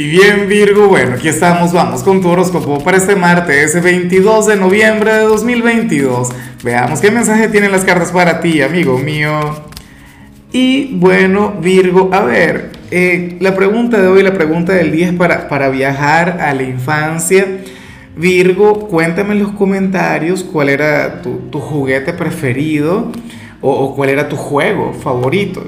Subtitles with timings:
[0.00, 4.56] Y bien Virgo, bueno, aquí estamos, vamos con tu horóscopo para este martes 22 de
[4.56, 6.30] noviembre de 2022.
[6.64, 9.62] Veamos qué mensaje tienen las cartas para ti, amigo mío.
[10.52, 15.12] Y bueno, Virgo, a ver, eh, la pregunta de hoy, la pregunta del día es
[15.12, 17.58] para, para viajar a la infancia.
[18.16, 23.12] Virgo, cuéntame en los comentarios cuál era tu, juguete preferido
[23.60, 25.62] o cuál era tu juego favorito.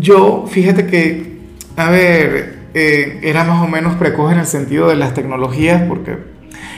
[0.00, 1.36] Yo, fíjate que,
[1.76, 6.16] a ver, eh, era más o menos precoz en el sentido de las tecnologías, porque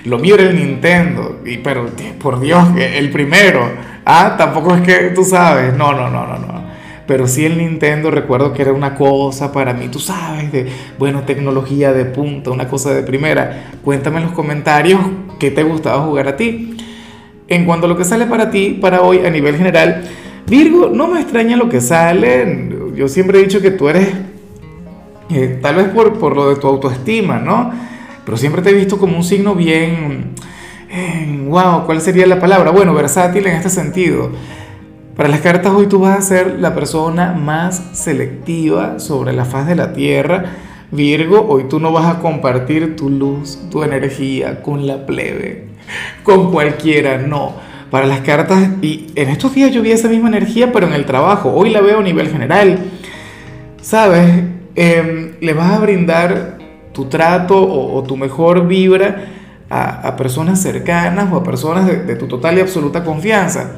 [0.04, 1.86] lo mío era el Nintendo, y, pero
[2.20, 3.70] por Dios, el primero.
[4.04, 6.64] Ah, tampoco es que tú sabes, no, no, no, no, no.
[7.06, 10.66] Pero sí el Nintendo recuerdo que era una cosa para mí, tú sabes, de,
[10.98, 13.72] bueno, tecnología de punta, una cosa de primera.
[13.82, 15.00] Cuéntame en los comentarios
[15.38, 16.76] qué te gustaba jugar a ti.
[17.46, 20.02] En cuanto a lo que sale para ti, para hoy, a nivel general,
[20.46, 22.68] Virgo, no me extraña lo que sale.
[22.94, 24.08] Yo siempre he dicho que tú eres
[25.62, 27.72] tal vez por, por, lo de tu autoestima, ¿no?
[28.24, 30.34] Pero siempre te he visto como un signo bien,
[31.48, 32.70] wow, ¿cuál sería la palabra?
[32.70, 34.30] Bueno, versátil en este sentido.
[35.16, 39.66] Para las cartas hoy tú vas a ser la persona más selectiva sobre la faz
[39.66, 40.44] de la Tierra.
[40.90, 45.68] Virgo, hoy tú no vas a compartir tu luz, tu energía con la plebe,
[46.22, 47.52] con cualquiera, no.
[47.90, 51.04] Para las cartas, y en estos días yo vi esa misma energía, pero en el
[51.04, 52.78] trabajo, hoy la veo a nivel general.
[53.80, 54.42] ¿Sabes?
[54.76, 56.58] Em, le vas a brindar
[56.92, 59.26] tu trato o, tu mejor vibra
[59.70, 63.76] a, personas cercanas o a personas de, tu total y absoluta confianza.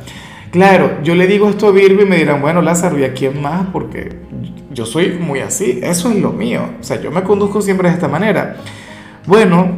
[0.51, 3.43] Claro, yo le digo esto a Virgo y me dirán, bueno, Lázaro, ¿y a quién
[3.43, 3.67] más?
[3.73, 4.11] Porque
[4.73, 6.63] yo soy muy así, eso es lo mío.
[6.81, 8.57] O sea, yo me conduzco siempre de esta manera.
[9.27, 9.69] Bueno,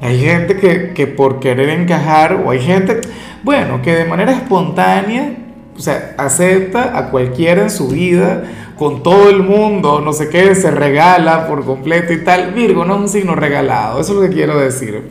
[0.00, 3.00] hay gente que, que por querer encajar, o hay gente,
[3.42, 5.45] bueno, que de manera espontánea,
[5.76, 8.44] o sea, acepta a cualquiera en su vida
[8.76, 12.52] con todo el mundo, no sé qué, se regala por completo y tal.
[12.52, 15.10] Virgo no es un signo regalado, eso es lo que quiero decir.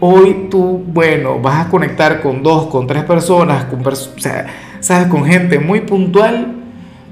[0.00, 4.46] Hoy tú, bueno, vas a conectar con dos, con tres personas, con, o sea,
[4.80, 6.54] sabes, con gente muy puntual,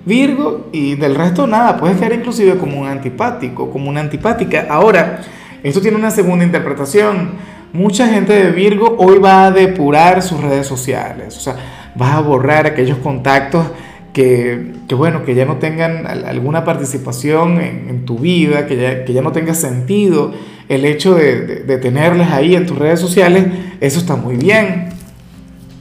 [0.05, 4.67] Virgo, y del resto nada, puedes quedar inclusive como un antipático, como una antipática.
[4.69, 5.21] Ahora,
[5.63, 7.31] esto tiene una segunda interpretación.
[7.73, 11.57] Mucha gente de Virgo hoy va a depurar sus redes sociales, o sea,
[11.95, 13.67] vas a borrar aquellos contactos
[14.15, 19.23] que, bueno, que ya no tengan alguna participación en, tu vida, que ya, que ya,
[19.23, 20.33] no tenga sentido
[20.69, 23.45] el hecho de, de, tenerles ahí en tus redes sociales,
[23.81, 24.91] eso está muy bien.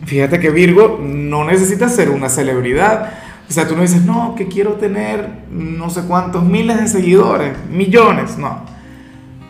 [0.06, 3.14] Fíjate que Virgo no necesita ser una celebridad.
[3.48, 7.54] O sea, tú no dices, no, que quiero tener no sé cuántos miles de seguidores,
[7.70, 8.66] millones, no.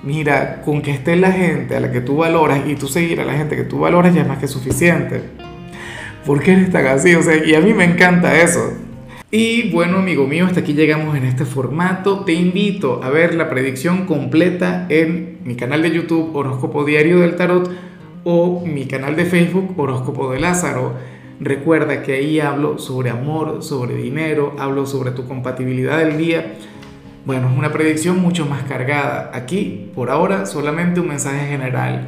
[0.03, 3.25] Mira, con que esté la gente a la que tú valoras y tú seguir a
[3.25, 5.42] la gente que tú valoras ya es más que suficiente.
[6.25, 7.15] ¿Por qué eres tan así?
[7.15, 8.73] O sea, y a mí me encanta eso.
[9.31, 12.23] Y bueno, amigo mío, hasta aquí llegamos en este formato.
[12.23, 17.35] Te invito a ver la predicción completa en mi canal de YouTube Horóscopo Diario del
[17.35, 17.69] Tarot
[18.23, 20.93] o mi canal de Facebook Horóscopo de Lázaro.
[21.39, 26.53] Recuerda que ahí hablo sobre amor, sobre dinero, hablo sobre tu compatibilidad del día.
[27.25, 29.31] Bueno, es una predicción mucho más cargada.
[29.33, 32.07] Aquí, por ahora, solamente un mensaje general